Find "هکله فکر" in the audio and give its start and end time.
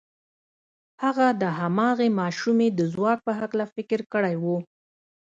3.39-3.99